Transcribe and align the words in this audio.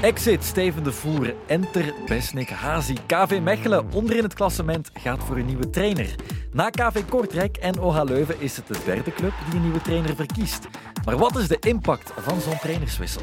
Exit 0.00 0.44
Steven 0.44 0.84
de 0.84 0.92
Voer, 0.92 1.34
Enter 1.46 1.94
Besnik 2.06 2.48
Hazi. 2.48 2.94
KV 3.06 3.40
Mechelen 3.42 3.92
onderin 3.92 4.22
het 4.22 4.34
klassement 4.34 4.90
gaat 4.94 5.24
voor 5.24 5.36
een 5.36 5.46
nieuwe 5.46 5.70
trainer. 5.70 6.14
Na 6.52 6.70
KV 6.70 7.02
Kortrijk 7.08 7.56
en 7.56 7.80
OH 7.80 8.02
Leuven 8.04 8.40
is 8.40 8.56
het 8.56 8.66
de 8.66 8.78
derde 8.84 9.12
club 9.12 9.32
die 9.44 9.54
een 9.54 9.62
nieuwe 9.62 9.80
trainer 9.80 10.14
verkiest. 10.14 10.68
Maar 11.04 11.16
wat 11.16 11.36
is 11.36 11.48
de 11.48 11.58
impact 11.60 12.12
van 12.16 12.40
zo'n 12.40 12.58
trainerswissel? 12.58 13.22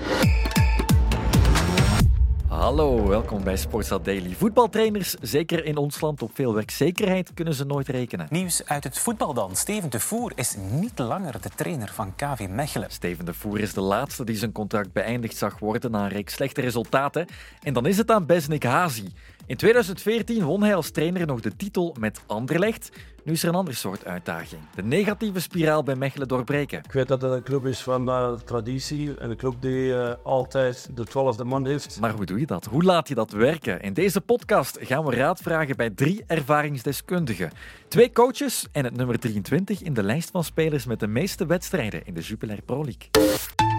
Hallo, 2.54 3.07
welkom 3.07 3.43
bij 3.43 3.57
Sportstad 3.57 4.05
Daily. 4.05 4.33
Voetbaltrainers, 4.33 5.15
zeker 5.21 5.65
in 5.65 5.77
ons 5.77 6.02
land 6.02 6.21
op 6.21 6.31
veel 6.33 6.53
werkzekerheid, 6.53 7.33
kunnen 7.33 7.53
ze 7.53 7.65
nooit 7.65 7.88
rekenen. 7.88 8.27
Nieuws 8.29 8.65
uit 8.65 8.83
het 8.83 8.99
voetbal 8.99 9.33
dan. 9.33 9.55
Steven 9.55 9.89
de 9.89 9.99
Voer 9.99 10.31
is 10.35 10.55
niet 10.71 10.99
langer 10.99 11.41
de 11.41 11.49
trainer 11.55 11.91
van 11.93 12.16
KV 12.16 12.47
Mechelen. 12.49 12.91
Steven 12.91 13.25
de 13.25 13.34
Voer 13.34 13.59
is 13.59 13.73
de 13.73 13.81
laatste 13.81 14.25
die 14.25 14.35
zijn 14.35 14.52
contract 14.52 14.93
beëindigd 14.93 15.38
zag 15.38 15.59
worden 15.59 15.91
na 15.91 16.03
een 16.03 16.09
reeks 16.09 16.34
slechte 16.34 16.61
resultaten. 16.61 17.27
En 17.61 17.73
dan 17.73 17.85
is 17.85 17.97
het 17.97 18.11
aan 18.11 18.25
Besnik 18.25 18.63
Hazi. 18.63 19.13
In 19.45 19.58
2014 19.58 20.44
won 20.44 20.63
hij 20.63 20.75
als 20.75 20.91
trainer 20.91 21.27
nog 21.27 21.39
de 21.39 21.55
titel 21.55 21.95
met 21.99 22.22
Anderlecht. 22.25 22.89
Nu 23.23 23.34
is 23.34 23.44
er 23.44 23.50
een 23.50 23.55
ander 23.55 23.76
soort 23.76 24.05
uitdaging. 24.05 24.62
De 24.76 24.84
negatieve 24.84 25.40
spiraal 25.40 25.84
bij 25.84 25.95
Mechelen 25.95 26.27
doorbreken. 26.27 26.80
Ik 26.84 26.91
weet 26.91 27.08
dat 27.08 27.22
het 27.22 27.31
een 27.31 27.44
club 27.44 27.66
is 27.66 27.80
van 27.80 28.09
uh, 28.09 28.34
traditie 28.34 29.18
en 29.18 29.30
een 29.30 29.38
club 29.38 29.54
die 29.59 29.88
uh, 29.88 30.12
altijd 30.23 30.90
de 30.95 31.04
twaalfde 31.04 31.44
man 31.44 31.66
heeft. 31.66 32.00
Maar 32.00 32.12
hoe 32.12 32.26
doe 32.26 32.40
je 32.40 32.45
dat? 32.45 32.66
Hoe 32.66 32.84
laat 32.84 33.08
je 33.08 33.16
dat 33.16 33.31
werken? 33.31 33.81
In 33.81 33.94
deze 33.94 34.22
podcast 34.22 34.78
gaan 34.81 35.05
we 35.05 35.16
raad 35.16 35.40
vragen 35.41 35.76
bij 35.76 35.90
drie 35.90 36.23
ervaringsdeskundigen. 36.28 37.52
Twee 37.88 38.12
coaches 38.12 38.67
en 38.72 38.84
het 38.84 38.95
nummer 38.95 39.20
23 39.20 39.81
in 39.81 39.94
de 39.94 40.03
lijst 40.03 40.30
van 40.31 40.44
spelers 40.44 40.86
met 40.86 41.00
de 41.00 41.08
meeste 41.08 41.45
wedstrijden 41.45 42.05
in 42.05 42.14
de 42.14 42.22
Jupiler 42.22 42.62
Pro 42.62 42.84
League. 42.84 43.73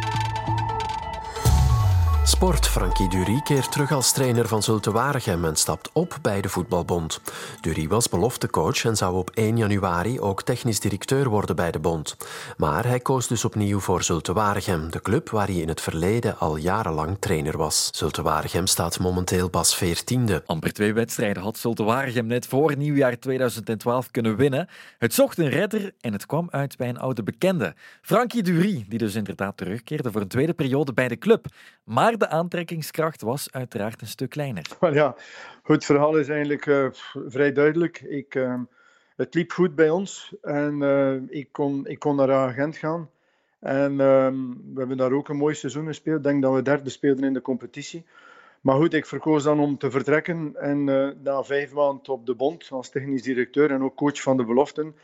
Sport. 2.27 2.65
Frankie 2.75 3.09
Dury 3.09 3.41
keert 3.41 3.73
terug 3.73 3.93
als 3.93 4.13
trainer 4.13 4.49
van 4.49 4.63
Zulte 4.63 4.93
Waregem 4.93 5.45
en 5.45 5.57
stapt 5.57 5.91
op 5.93 6.19
bij 6.23 6.41
de 6.41 6.49
Voetbalbond. 6.49 7.21
Dury 7.61 7.89
was 7.89 8.09
beloftecoach 8.09 8.85
en 8.85 8.97
zou 8.97 9.17
op 9.17 9.31
1 9.31 9.57
januari 9.57 10.21
ook 10.21 10.43
technisch 10.43 10.81
directeur 10.81 11.29
worden 11.29 11.57
bij 11.57 11.71
de 11.71 11.79
bond. 11.79 12.17
Maar 12.57 12.87
hij 12.87 13.01
koos 13.01 13.27
dus 13.27 13.45
opnieuw 13.45 13.79
voor 13.79 14.03
Zulte 14.03 14.33
Waregem, 14.33 14.91
de 14.91 15.03
club 15.03 15.31
waar 15.31 15.47
hij 15.47 15.57
in 15.57 15.69
het 15.69 15.81
verleden 15.81 16.39
al 16.39 16.57
jarenlang 16.57 17.17
trainer 17.21 17.57
was. 17.57 17.89
Zulte 17.93 18.23
Waregem 18.23 18.67
staat 18.67 18.99
momenteel 18.99 19.49
pas 19.49 19.85
14e. 19.85 20.45
Amper 20.47 20.73
twee 20.73 20.93
wedstrijden 20.93 21.43
had 21.43 21.59
Zulte 21.59 21.83
Waregem 21.83 22.27
net 22.27 22.47
voor 22.47 22.77
nieuwjaar 22.77 23.19
2012 23.19 24.11
kunnen 24.11 24.37
winnen. 24.37 24.69
Het 24.99 25.15
zocht 25.15 25.39
een 25.39 25.51
redder 25.51 25.93
en 26.01 26.13
het 26.13 26.27
kwam 26.27 26.49
uit 26.51 26.77
bij 26.77 26.89
een 26.89 26.99
oude 26.99 27.23
bekende. 27.23 27.75
Frankie 28.03 28.43
Dury, 28.43 28.85
die 28.89 28.99
dus 28.99 29.15
inderdaad 29.15 29.57
terugkeerde 29.57 30.13
voor 30.13 30.21
een 30.21 30.29
tweede 30.29 30.55
periode 30.55 30.93
bij 30.93 31.09
de 31.09 31.19
club. 31.19 31.47
Maar 31.85 32.14
de 32.19 32.29
aantrekkingskracht 32.29 33.23
was 33.23 33.53
uiteraard 33.53 34.01
een 34.01 34.07
stuk 34.07 34.31
kleiner. 34.31 34.67
Wel 34.81 34.95
ja, 34.95 35.17
het 35.63 35.85
verhaal 35.85 36.17
is 36.17 36.29
eigenlijk 36.29 36.67
uh, 36.67 36.87
vrij 37.27 37.53
duidelijk. 37.53 38.01
Ik, 38.01 38.35
uh, 38.35 38.61
het 39.17 39.35
liep 39.35 39.53
goed 39.53 39.75
bij 39.75 39.91
ons 39.91 40.35
en 40.43 40.81
uh, 40.81 41.15
ik, 41.29 41.49
kon, 41.53 41.87
ik 41.87 41.99
kon 41.99 42.17
naar 42.17 42.33
agent 42.33 42.77
gaan. 42.77 43.11
En 43.61 43.97
we 43.97 44.79
hebben 44.79 44.97
daar 44.97 45.13
ook 45.13 45.29
een 45.29 45.37
mooi 45.37 45.55
seizoen 45.55 45.87
gespeeld. 45.87 46.17
Ik 46.17 46.23
denk 46.23 46.43
dat 46.43 46.55
we 46.55 46.63
derde 46.63 46.91
speelden 46.91 47.25
in 47.25 47.33
de 47.33 47.41
competitie. 47.41 48.05
Maar 48.61 48.77
goed, 48.77 48.95
ik 48.95 49.07
verkoos 49.07 49.43
dan 49.43 49.61
om 49.61 49.79
te 49.79 49.91
vertrekken. 49.91 50.55
En 50.57 50.85
na 51.23 51.43
vijf 51.43 51.73
maanden 51.73 52.09
op 52.09 52.27
de 52.27 52.35
bond 52.35 52.69
als 52.71 52.91
technisch 52.91 53.23
directeur 53.23 53.71
en 53.71 53.83
ook 53.83 53.95
coach 53.95 54.23
van 54.23 54.37
de 54.37 54.45
beloften. 54.45 54.95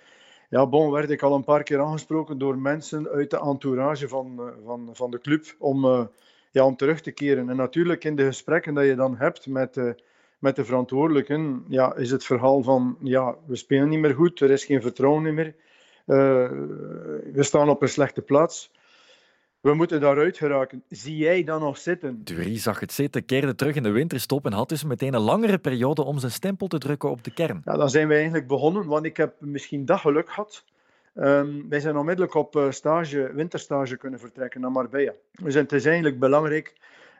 Ja, 0.50 0.66
bon, 0.66 0.90
werd 0.90 1.10
ik 1.10 1.22
al 1.22 1.34
een 1.34 1.44
paar 1.44 1.62
keer 1.62 1.80
aangesproken 1.80 2.38
door 2.38 2.58
mensen 2.58 3.08
uit 3.08 3.30
de 3.30 3.40
entourage 3.40 4.08
van, 4.08 4.40
van, 4.64 4.88
van 4.92 5.10
de 5.10 5.20
club 5.20 5.54
om 5.58 6.08
ja, 6.50 6.64
om 6.64 6.76
terug 6.76 7.00
te 7.00 7.10
keren. 7.10 7.48
En 7.48 7.56
natuurlijk 7.56 8.04
in 8.04 8.16
de 8.16 8.24
gesprekken 8.24 8.74
dat 8.74 8.84
je 8.84 8.94
dan 8.94 9.16
hebt 9.16 9.46
met, 9.46 9.76
uh, 9.76 9.90
met 10.38 10.56
de 10.56 10.64
verantwoordelijken, 10.64 11.64
ja, 11.68 11.94
is 11.94 12.10
het 12.10 12.24
verhaal 12.24 12.62
van 12.62 12.96
ja, 13.02 13.36
we 13.46 13.56
spelen 13.56 13.88
niet 13.88 13.98
meer 13.98 14.14
goed, 14.14 14.40
er 14.40 14.50
is 14.50 14.64
geen 14.64 14.82
vertrouwen 14.82 15.34
meer, 15.34 15.46
uh, 15.46 15.54
we 17.32 17.42
staan 17.42 17.68
op 17.68 17.82
een 17.82 17.88
slechte 17.88 18.22
plaats. 18.22 18.70
We 19.60 19.74
moeten 19.74 20.00
daaruit 20.00 20.36
geraken. 20.36 20.82
Zie 20.88 21.16
jij 21.16 21.44
dan 21.44 21.60
nog 21.60 21.78
zitten? 21.78 22.24
Dury 22.24 22.58
zag 22.58 22.80
het 22.80 22.92
zitten, 22.92 23.24
keerde 23.24 23.54
terug 23.54 23.74
in 23.74 23.82
de 23.82 23.90
winterstop 23.90 24.46
en 24.46 24.52
had 24.52 24.68
dus 24.68 24.84
meteen 24.84 25.14
een 25.14 25.20
langere 25.20 25.58
periode 25.58 26.04
om 26.04 26.18
zijn 26.18 26.32
stempel 26.32 26.66
te 26.66 26.78
drukken 26.78 27.10
op 27.10 27.24
de 27.24 27.30
kern. 27.30 27.62
Ja, 27.64 27.76
dan 27.76 27.90
zijn 27.90 28.08
we 28.08 28.14
eigenlijk 28.14 28.46
begonnen, 28.46 28.86
want 28.86 29.04
ik 29.04 29.16
heb 29.16 29.34
misschien 29.38 29.84
dat 29.84 29.98
geluk 29.98 30.30
gehad 30.30 30.64
Um, 31.14 31.68
wij 31.68 31.80
zijn 31.80 31.96
onmiddellijk 31.96 32.34
op 32.34 32.56
uh, 32.56 32.70
stage, 32.70 33.32
winterstage 33.34 33.96
kunnen 33.96 34.20
vertrekken 34.20 34.60
naar 34.60 34.72
Marbella. 34.72 35.12
Dus 35.42 35.54
het 35.54 35.72
is 35.72 35.84
eigenlijk 35.84 36.18
belangrijk 36.18 36.74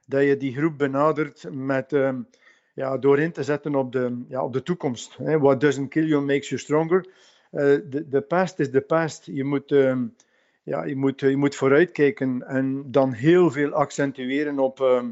dat 0.07 0.23
je 0.23 0.37
die 0.37 0.55
groep 0.57 0.79
benadert 0.79 1.47
met, 1.51 1.93
um, 1.93 2.29
ja, 2.75 2.99
door 2.99 3.19
in 3.19 3.33
te 3.33 3.43
zetten 3.43 3.75
op 3.75 3.93
de, 3.93 4.25
ja, 4.29 4.45
op 4.45 4.53
de 4.53 4.63
toekomst. 4.63 5.17
Hè. 5.17 5.39
What 5.39 5.61
doesn't 5.61 5.89
kill 5.89 6.07
you 6.07 6.25
makes 6.25 6.49
you 6.49 6.61
stronger. 6.61 7.07
De 7.51 8.07
uh, 8.13 8.21
past 8.29 8.59
is 8.59 8.71
de 8.71 8.81
past. 8.81 9.27
Je 9.27 9.45
moet, 9.45 9.71
um, 9.71 10.15
ja, 10.63 10.85
je, 10.85 10.97
moet, 10.97 11.21
je 11.21 11.37
moet 11.37 11.57
vooruitkijken 11.57 12.43
en 12.47 12.85
dan 12.87 13.13
heel 13.13 13.51
veel 13.51 13.71
accentueren 13.71 14.59
op 14.59 15.05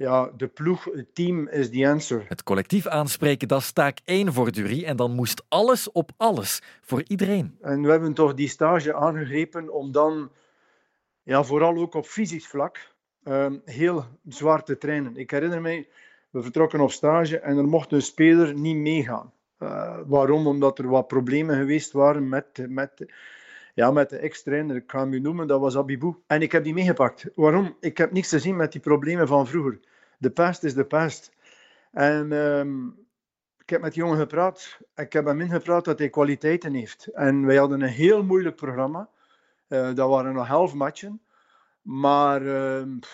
ja, 0.00 0.30
de 0.36 0.48
ploeg, 0.48 0.84
het 0.84 1.14
team 1.14 1.48
is 1.48 1.70
the 1.70 1.88
answer. 1.88 2.24
Het 2.28 2.42
collectief 2.42 2.86
aanspreken, 2.86 3.48
dat 3.48 3.60
is 3.60 3.72
taak 3.72 3.98
één 4.04 4.32
voor 4.32 4.52
Dury. 4.52 4.84
En 4.84 4.96
dan 4.96 5.14
moest 5.14 5.42
alles 5.48 5.92
op 5.92 6.10
alles 6.16 6.62
voor 6.80 7.02
iedereen. 7.06 7.56
En 7.60 7.82
we 7.82 7.90
hebben 7.90 8.14
toch 8.14 8.34
die 8.34 8.48
stage 8.48 8.94
aangegrepen 8.94 9.72
om 9.72 9.92
dan, 9.92 10.30
ja, 11.22 11.44
vooral 11.44 11.76
ook 11.76 11.94
op 11.94 12.06
fysisch 12.06 12.46
vlak, 12.46 12.94
um, 13.24 13.62
heel 13.64 14.04
zwaar 14.28 14.64
te 14.64 14.78
trainen. 14.78 15.16
Ik 15.16 15.30
herinner 15.30 15.60
mij, 15.60 15.88
we 16.30 16.42
vertrokken 16.42 16.80
op 16.80 16.90
stage 16.90 17.38
en 17.38 17.56
er 17.56 17.68
mocht 17.68 17.92
een 17.92 18.02
speler 18.02 18.54
niet 18.54 18.76
meegaan. 18.76 19.32
Uh, 19.58 19.98
waarom? 20.06 20.46
Omdat 20.46 20.78
er 20.78 20.88
wat 20.88 21.06
problemen 21.06 21.56
geweest 21.56 21.92
waren 21.92 22.28
met, 22.28 22.66
met, 22.68 23.06
ja, 23.74 23.90
met 23.90 24.10
de 24.10 24.16
ex-trainer, 24.16 24.76
ik 24.76 24.90
ga 24.90 24.98
hem 24.98 25.12
u 25.12 25.20
noemen, 25.20 25.46
dat 25.46 25.60
was 25.60 25.76
Abibou. 25.76 26.14
En 26.26 26.42
ik 26.42 26.52
heb 26.52 26.64
die 26.64 26.74
meegepakt. 26.74 27.26
Waarom? 27.34 27.76
Ik 27.80 27.98
heb 27.98 28.12
niks 28.12 28.28
te 28.28 28.38
zien 28.38 28.56
met 28.56 28.72
die 28.72 28.80
problemen 28.80 29.26
van 29.26 29.46
vroeger 29.46 29.80
de 30.20 30.30
past 30.30 30.64
is 30.64 30.74
de 30.74 30.84
past. 30.84 31.32
En 31.92 32.32
um, 32.32 32.98
ik 33.58 33.70
heb 33.70 33.80
met 33.80 33.94
jongen 33.94 34.18
gepraat. 34.18 34.78
Ik 34.94 35.12
heb 35.12 35.24
hem 35.24 35.40
ingepraat 35.40 35.84
dat 35.84 35.98
hij 35.98 36.10
kwaliteiten 36.10 36.74
heeft. 36.74 37.06
En 37.06 37.46
wij 37.46 37.56
hadden 37.56 37.80
een 37.80 37.88
heel 37.88 38.24
moeilijk 38.24 38.56
programma. 38.56 39.08
Uh, 39.68 39.94
dat 39.94 40.08
waren 40.08 40.34
nog 40.34 40.46
half 40.46 40.74
matchen. 40.74 41.20
Maar 41.82 42.42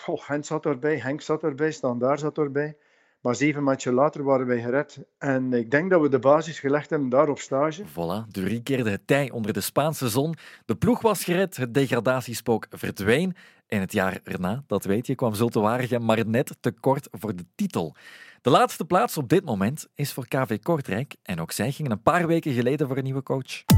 oh, 0.05 0.27
Henk 0.27 0.45
zat 0.45 0.65
erbij, 0.65 0.97
Henk 0.97 1.21
zat 1.21 1.43
erbij, 1.43 1.71
Standaard 1.71 2.19
zat 2.19 2.37
erbij. 2.37 2.77
Maar 3.21 3.35
zeven 3.35 3.63
matchen 3.63 3.93
later 3.93 4.23
waren 4.23 4.47
wij 4.47 4.61
gered. 4.61 4.99
En 5.17 5.53
ik 5.53 5.71
denk 5.71 5.89
dat 5.89 6.01
we 6.01 6.09
de 6.09 6.19
basis 6.19 6.59
gelegd 6.59 6.89
hebben 6.89 7.09
daar 7.09 7.29
op 7.29 7.39
stage. 7.39 7.83
Voilà, 7.85 8.31
Dury 8.31 8.61
keerde 8.61 8.89
het 8.89 9.07
tij 9.07 9.31
onder 9.31 9.53
de 9.53 9.61
Spaanse 9.61 10.09
zon. 10.09 10.35
De 10.65 10.75
ploeg 10.75 11.01
was 11.01 11.23
gered, 11.23 11.57
het 11.57 11.73
degradatiespook 11.73 12.67
verdween. 12.69 13.35
En 13.67 13.79
het 13.79 13.91
jaar 13.91 14.19
erna, 14.23 14.63
dat 14.67 14.85
weet 14.85 15.07
je, 15.07 15.15
kwam 15.15 15.33
Zulte 15.33 15.59
maar 15.99 16.27
net 16.27 16.57
te 16.59 16.71
kort 16.71 17.07
voor 17.11 17.35
de 17.35 17.45
titel. 17.55 17.95
De 18.41 18.49
laatste 18.49 18.85
plaats 18.85 19.17
op 19.17 19.29
dit 19.29 19.45
moment 19.45 19.87
is 19.95 20.13
voor 20.13 20.27
KV 20.27 20.59
Kortrijk. 20.59 21.15
En 21.23 21.39
ook 21.39 21.51
zij 21.51 21.71
gingen 21.71 21.91
een 21.91 22.01
paar 22.01 22.27
weken 22.27 22.53
geleden 22.53 22.87
voor 22.87 22.97
een 22.97 23.03
nieuwe 23.03 23.23
coach. 23.23 23.76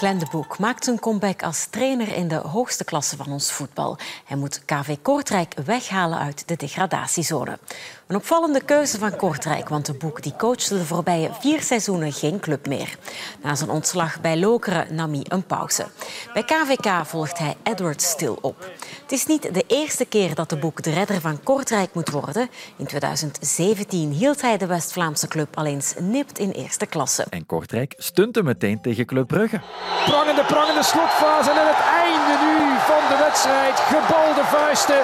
Glenn 0.00 0.18
de 0.18 0.26
Boek 0.30 0.58
maakt 0.58 0.86
een 0.86 0.98
comeback 0.98 1.42
als 1.42 1.66
trainer 1.66 2.14
in 2.14 2.28
de 2.28 2.34
hoogste 2.34 2.84
klasse 2.84 3.16
van 3.16 3.32
ons 3.32 3.52
voetbal. 3.52 3.98
Hij 4.24 4.36
moet 4.36 4.62
KV 4.64 4.96
Kortrijk 5.02 5.54
weghalen 5.64 6.18
uit 6.18 6.48
de 6.48 6.56
degradatiezone. 6.56 7.58
Een 8.06 8.16
opvallende 8.16 8.64
keuze 8.64 8.98
van 8.98 9.16
Kortrijk, 9.16 9.68
want 9.68 9.86
de 9.86 9.92
Boek 9.92 10.22
die 10.22 10.36
coachte 10.36 10.78
de 10.78 10.84
voorbije 10.84 11.30
vier 11.40 11.62
seizoenen 11.62 12.12
geen 12.12 12.40
club 12.40 12.66
meer. 12.66 12.98
Na 13.42 13.54
zijn 13.54 13.70
ontslag 13.70 14.20
bij 14.20 14.38
Lokeren 14.38 14.94
nam 14.94 15.12
hij 15.12 15.24
een 15.28 15.46
pauze. 15.46 15.86
Bij 16.32 16.44
KVK 16.44 17.06
volgt 17.06 17.38
hij 17.38 17.56
Edward 17.62 18.02
Stil 18.02 18.38
op. 18.40 18.70
Het 19.10 19.18
is 19.18 19.26
niet 19.26 19.54
de 19.54 19.64
eerste 19.66 20.04
keer 20.04 20.34
dat 20.34 20.48
de 20.50 20.56
Boek 20.56 20.82
de 20.82 20.90
redder 20.90 21.20
van 21.20 21.42
Kortrijk 21.42 21.94
moet 21.94 22.10
worden. 22.10 22.48
In 22.76 22.86
2017 22.86 24.10
hield 24.10 24.40
hij 24.40 24.56
de 24.58 24.66
West-Vlaamse 24.66 25.28
club 25.28 25.56
al 25.56 25.66
eens 25.66 25.94
nipt 25.98 26.38
in 26.38 26.50
eerste 26.50 26.86
klasse. 26.86 27.26
En 27.30 27.46
Kortrijk 27.46 27.94
stunte 27.96 28.42
meteen 28.42 28.80
tegen 28.80 29.06
Club 29.06 29.26
Brugge. 29.26 29.60
Prangende, 30.04 30.44
prangende 30.44 30.82
slotfase 30.82 31.50
en 31.50 31.66
het 31.72 31.82
einde 32.04 32.34
nu 32.44 32.56
van 32.90 33.02
de 33.10 33.18
wedstrijd. 33.24 33.76
Gebalde 33.92 34.44
vuisten, 34.44 35.00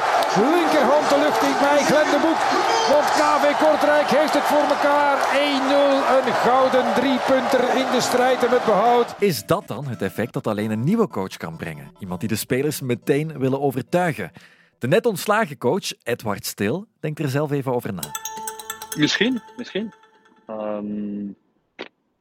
linkerhand 0.55 1.07
de 1.13 1.19
lucht 1.25 1.43
in 1.43 1.57
bij 1.65 1.81
Glenn 1.89 2.11
de 2.15 2.21
Boek. 2.27 2.41
Want 2.93 3.07
KV 3.19 3.45
Kortrijk 3.65 4.09
heeft 4.19 4.35
het 4.35 4.47
voor 4.53 4.67
elkaar. 4.75 5.17
1-0, 5.17 6.27
een 6.27 6.33
gouden 6.47 6.87
driepunter 6.95 7.63
in 7.83 7.91
de 7.95 8.01
strijd 8.01 8.45
en 8.45 8.51
met 8.51 8.65
behoud. 8.65 9.15
Is 9.19 9.47
dat 9.47 9.63
dan 9.67 9.87
het 9.87 10.03
effect 10.03 10.33
dat 10.33 10.47
alleen 10.47 10.71
een 10.71 10.85
nieuwe 10.85 11.09
coach 11.09 11.37
kan 11.37 11.57
brengen? 11.57 11.91
Iemand 11.99 12.21
die 12.21 12.29
de 12.29 12.37
spelers 12.37 12.81
meteen 12.81 13.39
willen 13.39 13.61
overtuigen. 13.61 13.95
De 14.79 14.89
net 14.89 15.07
ontslagen 15.07 15.59
coach, 15.59 15.93
Edward 16.03 16.47
Stil, 16.47 16.87
denkt 17.01 17.19
er 17.19 17.29
zelf 17.29 17.51
even 17.51 17.73
over 17.73 17.93
na. 17.93 18.03
Misschien, 18.97 19.43
misschien. 19.57 19.93
Um, 20.51 21.37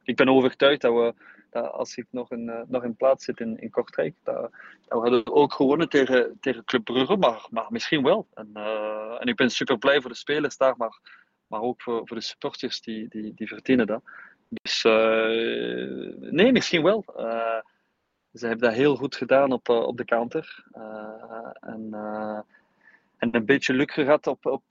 ik 0.02 0.16
ben 0.16 0.28
overtuigd 0.28 0.80
dat 0.80 0.92
we 0.92 1.14
dat 1.50 1.72
als 1.72 1.96
ik 1.96 2.06
nog 2.10 2.30
in, 2.30 2.64
nog 2.68 2.84
in 2.84 2.96
plaats 2.96 3.24
zit 3.24 3.40
in, 3.40 3.60
in 3.60 3.70
Kortrijk, 3.70 4.14
dat, 4.22 4.40
dat 4.40 4.50
we 4.88 4.98
hadden 4.98 5.32
ook 5.32 5.52
gewonnen 5.52 5.88
tegen, 5.88 6.36
tegen 6.40 6.64
Club 6.64 6.84
Brugge, 6.84 7.16
maar, 7.16 7.46
maar 7.50 7.66
misschien 7.68 8.02
wel. 8.02 8.26
En, 8.34 8.50
en 9.18 9.26
ik 9.26 9.36
ben 9.36 9.50
super 9.50 9.78
blij 9.78 10.00
voor 10.00 10.10
de 10.10 10.16
spelers 10.16 10.56
daar, 10.56 10.74
maar, 10.76 11.00
maar 11.46 11.60
ook 11.60 11.82
voor, 11.82 12.00
voor 12.04 12.16
de 12.16 12.22
supporters, 12.22 12.80
die, 12.80 13.08
die, 13.08 13.32
die 13.34 13.48
verdienen 13.48 13.86
dat. 13.86 14.02
Dus 14.48 14.82
nee, 16.30 16.52
misschien 16.52 16.82
wel. 16.82 17.04
Ze 18.38 18.46
hebben 18.46 18.68
dat 18.68 18.78
heel 18.78 18.96
goed 18.96 19.16
gedaan 19.16 19.52
op, 19.52 19.68
op 19.68 19.96
de 19.96 20.04
counter. 20.04 20.64
en, 21.60 21.88
en 23.18 23.34
een 23.34 23.44
beetje 23.44 23.72
luk 23.72 23.90
gehad 23.92 24.26
op, 24.26 24.46
op 24.46 24.62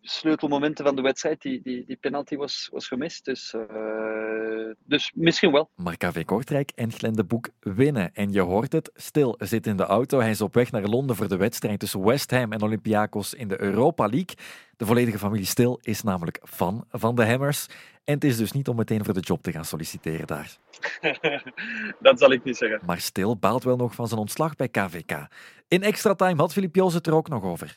sleutelmomenten 0.00 0.84
van 0.84 0.96
de 0.96 1.02
wedstrijd. 1.02 1.40
Die, 1.42 1.60
die, 1.62 1.84
die 1.86 1.96
penalty 1.96 2.36
was, 2.36 2.68
was 2.72 2.86
gemist. 2.86 3.24
Dus, 3.24 3.54
uh, 3.56 4.72
dus 4.84 5.12
misschien 5.14 5.52
wel. 5.52 5.70
Maar 5.76 5.96
KV 5.96 6.24
Kortrijk 6.24 6.72
en 6.74 6.92
Glenn 6.92 7.16
de 7.16 7.24
Boek 7.24 7.48
winnen. 7.60 8.14
En 8.14 8.32
je 8.32 8.40
hoort 8.40 8.72
het, 8.72 8.90
Stil 8.94 9.34
zit 9.38 9.66
in 9.66 9.76
de 9.76 9.84
auto. 9.84 10.18
Hij 10.18 10.30
is 10.30 10.40
op 10.40 10.54
weg 10.54 10.70
naar 10.70 10.82
Londen 10.82 11.16
voor 11.16 11.28
de 11.28 11.36
wedstrijd 11.36 11.78
tussen 11.78 12.04
West 12.04 12.30
Ham 12.30 12.52
en 12.52 12.62
Olympiakos 12.62 13.34
in 13.34 13.48
de 13.48 13.60
Europa 13.60 14.06
League. 14.06 14.36
De 14.76 14.86
volledige 14.86 15.18
familie 15.18 15.46
Stil 15.46 15.78
is 15.82 16.02
namelijk 16.02 16.40
fan 16.42 16.84
van 16.90 17.14
de 17.14 17.26
Hammers. 17.26 17.66
En 18.04 18.14
het 18.14 18.24
is 18.24 18.36
dus 18.36 18.52
niet 18.52 18.68
om 18.68 18.76
meteen 18.76 19.04
voor 19.04 19.14
de 19.14 19.20
job 19.20 19.42
te 19.42 19.52
gaan 19.52 19.64
solliciteren 19.64 20.26
daar. 20.26 20.56
dat 22.00 22.18
zal 22.18 22.32
ik 22.32 22.44
niet 22.44 22.56
zeggen. 22.56 22.80
Maar 22.86 23.00
Stil 23.00 23.36
baalt 23.36 23.64
wel 23.64 23.76
nog 23.76 23.94
van 23.94 24.08
zijn 24.08 24.20
ontslag 24.20 24.56
bij 24.56 24.68
KVK. 24.68 25.26
In 25.68 25.82
extra 25.82 26.14
time 26.14 26.40
had 26.40 26.52
Filip 26.52 26.74
Joos 26.74 26.94
het 26.94 27.06
er 27.06 27.14
ook 27.14 27.28
nog 27.28 27.42
over. 27.42 27.74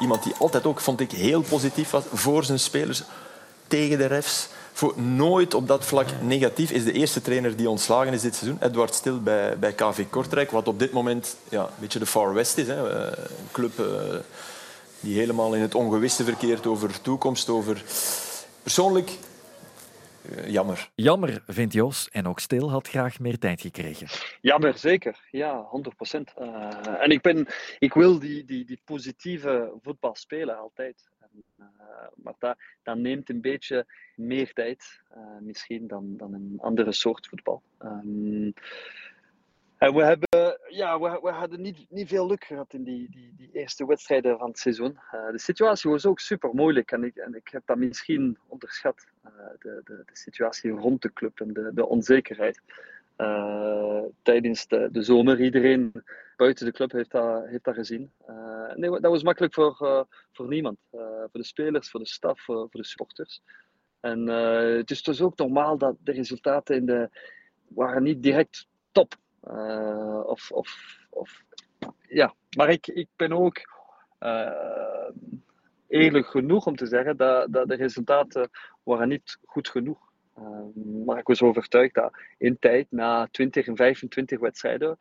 Iemand 0.00 0.22
die 0.22 0.34
altijd 0.38 0.66
ook, 0.66 0.80
vond 0.80 1.00
ik, 1.00 1.10
heel 1.10 1.40
positief 1.40 1.90
was 1.90 2.04
voor 2.12 2.44
zijn 2.44 2.58
spelers, 2.58 3.02
tegen 3.66 3.98
de 3.98 4.06
refs. 4.06 4.48
Voor 4.72 5.00
nooit 5.00 5.54
op 5.54 5.68
dat 5.68 5.84
vlak 5.84 6.06
negatief 6.22 6.70
is 6.70 6.84
de 6.84 6.92
eerste 6.92 7.22
trainer 7.22 7.56
die 7.56 7.70
ontslagen 7.70 8.12
is 8.12 8.20
dit 8.20 8.34
seizoen. 8.34 8.58
Edward 8.62 8.94
Stil 8.94 9.20
bij, 9.20 9.58
bij 9.58 9.72
KV 9.72 10.04
Kortrijk, 10.10 10.50
wat 10.50 10.68
op 10.68 10.78
dit 10.78 10.92
moment 10.92 11.36
ja, 11.48 11.62
een 11.62 11.68
beetje 11.78 11.98
de 11.98 12.06
Far 12.06 12.34
West 12.34 12.58
is. 12.58 12.66
Hè. 12.66 12.90
Eh, 12.90 13.24
een 13.26 13.48
club 13.52 13.78
uh, 13.78 13.86
die 15.00 15.18
helemaal 15.18 15.54
in 15.54 15.60
het 15.60 15.74
ongewisse 15.74 16.24
verkeert 16.24 16.66
over 16.66 17.00
toekomst, 17.00 17.48
over... 17.48 17.84
Persoonlijk 18.62 19.08
eh, 19.08 19.27
jammer. 20.46 20.90
Jammer, 20.94 21.42
vindt 21.46 21.72
Jos. 21.72 22.08
En 22.10 22.26
ook 22.26 22.40
Stil 22.40 22.70
had 22.70 22.88
graag 22.88 23.18
meer 23.18 23.38
tijd 23.38 23.60
gekregen. 23.60 24.06
Jammer, 24.40 24.78
zeker. 24.78 25.18
Ja, 25.30 25.62
100 25.62 25.96
procent. 25.96 26.32
Uh, 26.40 27.02
en 27.02 27.10
ik, 27.10 27.20
ben, 27.20 27.46
ik 27.78 27.94
wil 27.94 28.18
die, 28.18 28.44
die, 28.44 28.64
die 28.64 28.80
positieve 28.84 29.72
voetbal 29.82 30.14
spelen 30.14 30.58
altijd. 30.58 31.08
En, 31.20 31.44
uh, 31.60 31.66
maar 32.14 32.34
dat, 32.38 32.56
dat 32.82 32.96
neemt 32.96 33.28
een 33.28 33.40
beetje 33.40 33.86
meer 34.16 34.52
tijd, 34.52 35.00
misschien, 35.40 35.86
dan, 35.86 36.16
dan 36.16 36.34
een 36.34 36.58
andere 36.60 36.92
soort 36.92 37.26
voetbal. 37.26 37.62
Um, 37.82 38.54
en 39.78 39.94
we, 39.94 40.02
hebben, 40.02 40.58
ja, 40.68 41.00
we, 41.00 41.18
we 41.22 41.30
hadden 41.30 41.60
niet, 41.60 41.86
niet 41.88 42.08
veel 42.08 42.26
luk 42.26 42.44
gehad 42.44 42.72
in 42.72 42.82
die, 42.84 43.10
die, 43.10 43.32
die 43.36 43.50
eerste 43.52 43.86
wedstrijden 43.86 44.38
van 44.38 44.48
het 44.48 44.58
seizoen. 44.58 44.98
Uh, 45.14 45.30
de 45.30 45.38
situatie 45.38 45.90
was 45.90 46.06
ook 46.06 46.20
super 46.20 46.50
moeilijk 46.54 46.92
en 46.92 47.04
ik, 47.04 47.16
en 47.16 47.34
ik 47.34 47.48
heb 47.48 47.62
dat 47.64 47.76
misschien 47.76 48.38
onderschat. 48.46 49.06
Uh, 49.24 49.30
de, 49.58 49.80
de, 49.84 50.02
de, 50.06 50.16
situatie 50.16 50.70
rond 50.70 51.02
de 51.02 51.12
club 51.12 51.40
en 51.40 51.52
de, 51.52 51.70
de 51.74 51.86
onzekerheid. 51.86 52.60
Uh, 53.18 54.02
tijdens 54.22 54.66
de, 54.66 54.88
de 54.92 55.02
zomer, 55.02 55.40
iedereen 55.40 55.92
buiten 56.36 56.66
de 56.66 56.72
club 56.72 56.92
heeft 56.92 57.10
dat, 57.10 57.46
heeft 57.46 57.64
dat 57.64 57.74
gezien. 57.74 58.10
nee, 58.74 58.90
dat 58.90 59.10
was 59.10 59.22
makkelijk 59.22 59.54
voor, 59.54 60.06
voor 60.32 60.48
niemand. 60.48 60.78
voor 60.90 61.28
de 61.32 61.44
spelers, 61.44 61.90
voor 61.90 62.00
de 62.00 62.06
staf, 62.06 62.40
voor, 62.40 62.68
de 62.70 62.84
sporters. 62.84 63.42
En 64.00 64.26
het 64.76 64.90
is 64.90 65.02
dus 65.02 65.20
ook 65.20 65.38
normaal 65.38 65.78
dat 65.78 65.96
de 66.00 66.12
resultaten 66.12 66.76
in 66.76 66.86
de, 66.86 67.08
waren 67.68 68.02
niet 68.02 68.22
direct 68.22 68.66
top 68.92 69.14
uh, 69.44 70.22
of, 70.26 70.50
of, 70.50 70.98
of, 71.10 71.42
ja, 72.08 72.34
maar 72.56 72.68
ik, 72.68 72.86
ik 72.86 73.08
ben 73.16 73.32
ook 73.32 73.56
uh, 74.20 75.10
eerlijk 75.88 76.26
genoeg 76.26 76.66
om 76.66 76.76
te 76.76 76.86
zeggen 76.86 77.16
dat, 77.16 77.52
dat 77.52 77.68
de 77.68 77.74
resultaten 77.74 78.50
waren 78.82 79.08
niet 79.08 79.38
goed 79.44 79.68
genoeg. 79.68 80.06
Uh, 80.38 81.04
maar 81.06 81.18
ik 81.18 81.26
was 81.26 81.42
overtuigd 81.42 81.94
dat 81.94 82.12
in 82.38 82.58
tijd, 82.58 82.86
na 82.90 83.28
20 83.30 83.66
en 83.66 83.76
25 83.76 84.40
wedstrijden, 84.40 84.96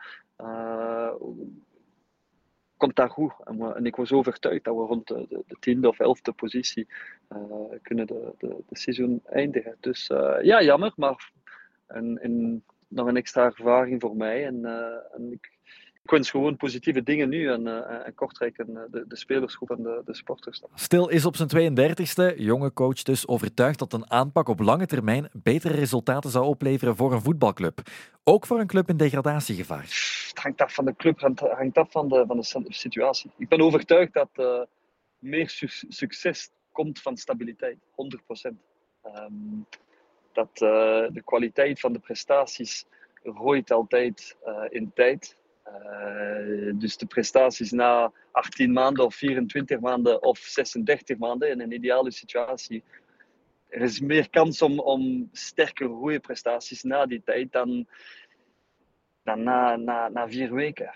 komt 2.78 2.96
dat 2.96 3.12
goed. 3.12 3.34
En, 3.44 3.76
en, 3.76 3.86
ik 3.86 3.96
was 3.96 4.12
overtuigd 4.12 4.64
dat 4.64 4.76
we 4.76 4.82
rond 4.82 5.08
de, 5.08 5.26
de, 5.30 5.44
de 5.48 5.56
tiende 5.60 5.88
of 5.88 6.00
elfde 6.00 6.32
positie 6.32 6.88
kunnen 7.82 8.08
de, 8.08 8.34
de, 8.38 8.64
de 8.68 8.78
seizoen 8.78 9.22
eindigen. 9.26 9.78
Dus 9.80 10.08
ja, 10.42 10.64
jammer, 10.64 10.94
maar 10.96 11.32
en, 11.88 12.18
en 12.22 12.64
nog 12.88 13.08
een 13.08 13.18
extra 13.18 13.44
ervaring 13.44 14.02
voor 14.02 14.16
mij. 14.16 14.46
En, 14.46 14.56
uh, 14.56 14.72
en 15.16 15.32
ik, 15.32 15.52
ik, 16.04 16.12
wens 16.12 16.30
gewoon 16.30 16.58
positieve 16.58 17.04
dingen 17.04 17.30
nu 17.30 17.52
en, 17.52 17.62
uh, 17.68 18.06
en 18.06 18.14
Kortrijk 18.16 18.58
en 18.58 18.88
de, 18.92 19.06
de 19.08 19.16
spelersgroep 19.16 19.70
en 19.70 19.84
de, 19.84 20.02
de 20.06 20.16
sporters. 20.16 20.64
Stil 20.74 21.08
is 21.08 21.26
op 21.26 21.36
zijn 21.36 21.78
32e, 21.78 22.38
jonge 22.38 22.74
coach 22.74 23.04
dus 23.04 23.28
overtuigd 23.28 23.80
dat 23.80 23.94
een 23.94 24.12
aanpak 24.12 24.48
op 24.48 24.60
lange 24.60 24.86
termijn 24.86 25.30
betere 25.34 25.74
resultaten 25.74 26.30
zou 26.30 26.46
opleveren 26.46 26.96
voor 26.96 27.14
een 27.14 27.22
voetbalclub. 27.22 27.82
Ook 28.24 28.46
voor 28.46 28.60
een 28.60 28.68
club 28.68 28.90
in 28.90 28.98
degradatiegevaar. 28.98 29.84
Het 30.28 30.40
hangt 30.42 30.62
af 30.62 30.74
van 30.74 30.86
de 30.86 30.96
club, 30.96 31.20
het 31.20 31.40
hangt 31.40 31.78
af 31.78 31.92
van 31.92 32.08
de, 32.08 32.24
van 32.28 32.64
de 32.64 32.74
situatie. 32.74 33.32
Ik 33.38 33.48
ben 33.48 33.62
overtuigd 33.62 34.14
dat 34.14 34.30
uh, 34.36 34.62
meer 35.20 35.50
su 35.50 35.68
succes 35.70 36.50
komt 36.72 37.02
van 37.02 37.18
stabiliteit, 37.18 37.78
100 37.92 38.26
procent. 38.26 38.58
Um, 39.04 39.66
dat 40.38 40.62
uh, 40.62 41.08
de 41.14 41.22
kwaliteit 41.26 41.80
van 41.80 41.94
de 41.94 42.00
prestaties 42.00 42.86
groeit 43.24 43.72
altijd 43.72 44.38
uh, 44.48 44.64
in 44.70 44.92
tijd. 44.94 45.36
Uh, 45.68 46.74
dus 46.74 46.98
de 46.98 47.06
prestaties 47.06 47.72
na 47.72 48.12
18 48.32 48.72
maanden 48.72 49.06
of 49.06 49.16
24 49.16 49.80
maanden 49.80 50.24
of 50.24 50.38
36 50.38 51.18
maanden 51.18 51.50
in 51.50 51.62
een 51.62 51.72
ideale 51.72 52.12
situatie. 52.12 52.84
Er 53.70 53.82
is 53.82 54.00
meer 54.00 54.30
kans 54.30 54.62
om, 54.62 54.80
om 54.80 55.30
sterke 55.32 55.86
goede 55.86 56.20
prestaties 56.20 56.84
na 56.84 57.06
die 57.06 57.22
tijd 57.26 57.52
dan, 57.52 57.88
dan 59.24 59.44
na, 59.44 59.76
na, 59.76 60.08
na 60.10 60.30
vier 60.30 60.54
weken. 60.54 60.92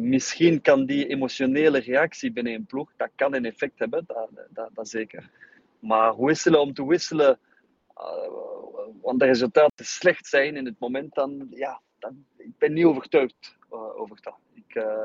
Misschien 0.00 0.60
kan 0.60 0.86
die 0.86 1.06
emotionele 1.06 1.78
reactie 1.78 2.32
binnen 2.32 2.52
een 2.52 2.66
ploeg, 2.66 2.92
dat 2.96 3.10
kan 3.14 3.34
een 3.34 3.44
effect 3.44 3.78
hebben, 3.78 4.04
dat, 4.50 4.70
dat, 4.74 4.88
zeker. 4.88 5.30
Maar 5.78 6.24
wisselen 6.24 6.60
om 6.60 6.74
te 6.74 6.86
wisselen 6.86 7.38
want 9.02 9.20
de 9.20 9.26
resultaten 9.26 9.84
slecht 9.84 10.26
zijn 10.26 10.56
in 10.56 10.64
het 10.64 10.78
moment, 10.78 11.14
dan, 11.14 11.46
ja, 11.50 11.80
dan, 11.98 12.24
ik 12.36 12.58
ben 12.58 12.72
niet 12.72 12.84
overtuigd 12.84 13.56
uh, 13.72 14.00
over 14.00 14.18
dat. 14.20 14.36
Ik, 14.54 14.74
uh, 14.74 15.04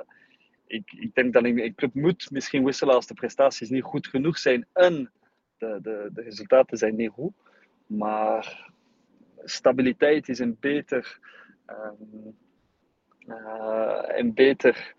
ik, 0.67 0.91
ik 0.91 1.15
denk 1.15 1.33
dat 1.33 1.43
een 1.43 1.75
club 1.75 1.93
moet 1.93 2.31
misschien 2.31 2.65
wisselen 2.65 2.95
als 2.95 3.07
de 3.07 3.13
prestaties 3.13 3.69
niet 3.69 3.83
goed 3.83 4.07
genoeg 4.07 4.37
zijn 4.37 4.67
en 4.73 5.11
de, 5.57 5.79
de, 5.81 6.09
de 6.13 6.21
resultaten 6.21 6.77
zijn 6.77 6.95
niet 6.95 7.11
goed. 7.11 7.33
Maar 7.85 8.71
stabiliteit 9.43 10.29
is 10.29 10.39
een 10.39 10.57
beter, 10.59 11.19
um, 11.67 12.37
een 14.07 14.33
beter 14.33 14.93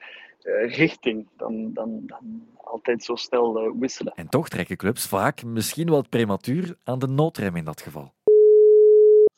richting 0.67 1.29
dan, 1.37 1.73
dan, 1.73 2.03
dan 2.07 2.49
altijd 2.57 3.05
zo 3.05 3.15
snel 3.15 3.79
wisselen. 3.79 4.13
En 4.15 4.29
toch 4.29 4.49
trekken 4.49 4.77
clubs 4.77 5.07
vaak 5.07 5.45
misschien 5.45 5.89
wat 5.89 6.09
prematuur 6.09 6.77
aan 6.85 6.99
de 6.99 7.07
noodrem 7.07 7.57
in 7.57 7.65
dat 7.65 7.81
geval. 7.81 8.15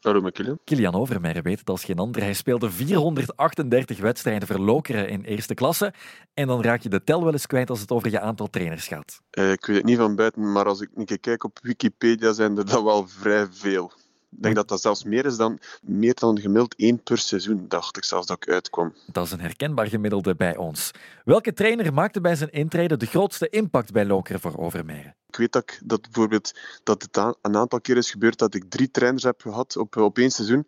Kilian. 0.02 0.59
Kilian 0.64 0.94
Overmeijer 0.94 1.42
weet 1.42 1.59
het 1.59 1.68
als 1.68 1.85
geen 1.85 1.99
ander. 1.99 2.23
Hij 2.23 2.32
speelde 2.32 2.71
438 2.71 3.99
wedstrijden 3.99 4.49
voor 4.49 4.59
Lokeren 4.59 5.09
in 5.09 5.23
eerste 5.23 5.54
klasse. 5.54 5.94
En 6.35 6.47
dan 6.47 6.62
raak 6.62 6.80
je 6.80 6.88
de 6.88 7.04
tel 7.04 7.25
wel 7.25 7.32
eens 7.32 7.47
kwijt 7.47 7.71
als 7.71 7.80
het 7.80 7.90
over 7.90 8.11
je 8.11 8.21
aantal 8.21 8.50
trainers 8.50 8.87
gaat. 8.87 9.21
Uh, 9.38 9.50
ik 9.50 9.66
weet 9.66 9.76
het 9.76 9.85
niet 9.85 9.97
van 9.97 10.16
buiten, 10.16 10.52
maar 10.52 10.66
als 10.66 10.80
ik 10.80 10.90
een 10.94 11.04
keer 11.04 11.21
kijk 11.21 11.44
op 11.44 11.59
Wikipedia, 11.62 12.32
zijn 12.32 12.56
er 12.56 12.66
dat 12.66 12.82
wel 12.82 13.09
vrij 13.09 13.47
veel. 13.50 13.92
Ik 14.37 14.43
denk 14.43 14.55
dat 14.55 14.69
dat 14.69 14.81
zelfs 14.81 15.05
meer 15.05 15.27
is 15.27 15.37
dan, 15.37 15.59
meer 15.83 16.15
dan 16.15 16.41
gemiddeld 16.41 16.75
één 16.77 17.03
per 17.03 17.19
seizoen, 17.19 17.65
dacht 17.69 17.97
ik 17.97 18.05
zelfs 18.05 18.27
dat 18.27 18.37
ik 18.37 18.53
uitkwam. 18.53 18.95
Dat 19.07 19.27
is 19.27 19.33
een 19.33 19.41
herkenbaar 19.41 19.87
gemiddelde 19.87 20.35
bij 20.35 20.57
ons. 20.57 20.91
Welke 21.25 21.53
trainer 21.53 21.93
maakte 21.93 22.21
bij 22.21 22.37
zijn 22.37 22.51
intrede 22.51 22.97
de 22.97 23.07
grootste 23.07 23.49
impact 23.49 23.93
bij 23.93 24.05
Lokeren 24.05 24.41
voor 24.41 24.59
Overmeijer? 24.59 25.15
Ik 25.29 25.37
weet 25.37 25.53
dat, 25.53 25.79
dat 25.85 26.03
bijvoorbeeld 26.03 26.53
dat 26.83 27.03
het 27.03 27.17
een 27.17 27.57
aantal 27.57 27.81
keer 27.81 27.97
is 27.97 28.11
gebeurd 28.11 28.39
dat 28.39 28.55
ik 28.55 28.65
drie 28.69 28.91
trainers 28.91 29.23
heb 29.23 29.41
gehad 29.41 29.77
op, 29.77 29.97
op 29.97 30.19
één 30.19 30.31
seizoen. 30.31 30.67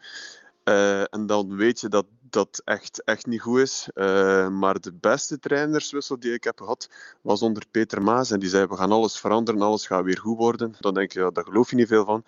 Uh, 0.64 1.00
en 1.00 1.26
dan 1.26 1.56
weet 1.56 1.80
je 1.80 1.88
dat 1.88 2.06
dat 2.35 2.62
echt, 2.64 3.02
echt 3.04 3.26
niet 3.26 3.40
goed 3.40 3.59
is. 3.59 3.88
Uh, 3.94 4.49
maar 4.49 4.80
de 4.80 4.92
beste 4.92 5.38
trainerswissel 5.38 6.18
die 6.18 6.33
ik 6.33 6.44
heb 6.44 6.59
gehad 6.59 6.88
was 7.23 7.42
onder 7.42 7.62
Peter 7.71 8.02
Maas. 8.02 8.30
En 8.30 8.40
die 8.40 8.49
zei: 8.49 8.66
We 8.66 8.76
gaan 8.76 8.92
alles 8.92 9.18
veranderen, 9.18 9.61
alles 9.61 9.87
gaat 9.87 10.04
weer 10.04 10.18
goed 10.18 10.37
worden. 10.37 10.75
Dan 10.80 10.94
denk 10.94 11.12
je: 11.12 11.21
ja, 11.21 11.30
Daar 11.30 11.44
geloof 11.44 11.71
je 11.71 11.76
niet 11.76 11.88
veel 11.88 12.04
van. 12.04 12.25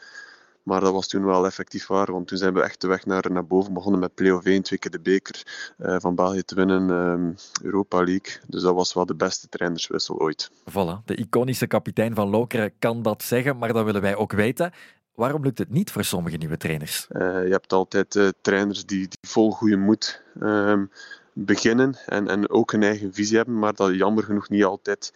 Maar 0.67 0.81
dat 0.81 0.93
was 0.93 1.09
toen 1.09 1.25
wel 1.25 1.47
effectief 1.47 1.87
waar, 1.87 2.13
want 2.13 2.29
toen 2.29 2.39
zijn 2.39 2.55
we 2.55 2.63
echt 2.63 2.81
de 2.81 2.87
weg 2.87 3.07
naar, 3.07 3.33
naar 3.33 3.47
boven 3.47 3.73
begonnen 3.73 4.01
met 4.01 4.15
play-off 4.15 4.45
1, 4.45 4.63
twee 4.63 4.79
keer 4.79 4.91
de 4.91 5.01
beker 5.01 5.43
uh, 5.79 5.97
van 5.99 6.15
België 6.15 6.43
te 6.43 6.55
winnen, 6.55 6.91
um, 6.91 7.35
Europa 7.63 7.97
League. 7.97 8.41
Dus 8.47 8.63
dat 8.63 8.75
was 8.75 8.95
wel 8.95 9.07
de 9.07 9.15
beste 9.15 9.49
trainerswissel 9.49 10.19
ooit. 10.19 10.51
Voilà, 10.71 11.05
de 11.05 11.15
iconische 11.15 11.67
kapitein 11.67 12.15
van 12.15 12.29
Lokeren 12.29 12.73
kan 12.79 13.03
dat 13.03 13.23
zeggen, 13.23 13.59
maar 13.59 13.73
dat 13.73 13.85
willen 13.85 14.01
wij 14.01 14.17
ook 14.17 14.33
weten. 14.33 14.73
waarom 15.15 15.43
lukt 15.43 15.59
het 15.59 15.71
niet 15.71 15.91
voor 15.91 16.05
sommige 16.05 16.37
nieuwe 16.37 16.57
trainers? 16.57 17.07
je 17.09 17.49
hebt 17.51 17.73
altijd 17.73 18.33
trainers 18.41 18.87
die, 18.87 19.09
die 19.09 19.31
vol 19.31 19.51
goede 19.51 19.77
moed 19.77 20.23
ehm, 20.41 20.85
beginnen 21.33 21.97
en, 22.07 22.29
en 22.29 22.51
ook 22.51 22.73
een 22.73 22.83
eigen 22.83 23.15
visie 23.15 23.37
hebben, 23.37 23.59
maar 23.59 23.75
dat 23.75 23.95
jammer 23.95 24.25
genoeg 24.25 24.49
niet 24.49 24.65
altijd 24.65 25.13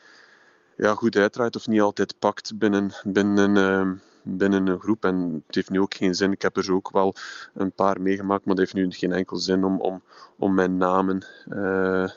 ja, 0.77 0.95
goed 0.95 1.17
uitdraait 1.17 1.57
of 1.57 1.67
niet 1.67 1.81
altijd 1.81 2.15
pakt 2.19 2.59
binnen, 2.59 2.93
binnen, 3.05 3.57
uh, 3.57 3.91
binnen 4.23 4.67
een 4.67 4.81
groep. 4.81 5.05
En 5.05 5.43
het 5.47 5.55
heeft 5.55 5.71
nu 5.71 5.81
ook 5.81 5.95
geen 5.95 6.15
zin. 6.15 6.33
Ik 6.33 6.43
heb 6.43 6.57
er 6.57 6.73
ook 6.73 6.91
wel 6.91 7.15
een 7.55 7.73
paar 7.73 8.01
meegemaakt, 8.01 8.45
maar 8.45 8.57
het 8.57 8.73
heeft 8.73 8.87
nu 8.87 8.93
geen 8.93 9.13
enkel 9.13 9.37
zin 9.37 9.65
om, 9.65 9.81
om, 9.81 10.03
om 10.37 10.55
mijn 10.55 10.77
namen 10.77 11.25
uh, 11.49 12.09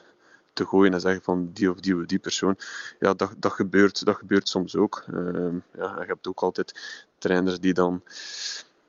te 0.54 0.66
gooien 0.66 0.94
en 0.94 1.02
zeggen 1.02 1.24
van 1.24 1.50
die 1.54 1.72
of 1.72 1.80
die 1.80 1.96
of 1.96 2.06
die 2.06 2.20
persoon. 2.20 2.58
Ja, 3.00 3.14
dat, 3.14 3.34
dat, 3.38 3.52
gebeurt, 3.52 4.06
dat 4.06 4.16
gebeurt 4.16 4.50
soms 4.50 4.76
ook. 4.76 5.04
Uh, 5.14 5.54
ja, 5.74 5.96
je 6.00 6.06
hebt 6.08 6.28
ook 6.28 6.42
altijd 6.42 6.80
trainers 7.18 7.60
die 7.60 7.74
dan 7.74 8.02